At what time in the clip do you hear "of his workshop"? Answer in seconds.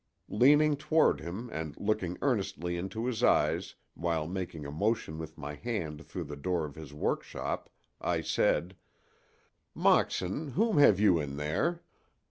6.65-7.69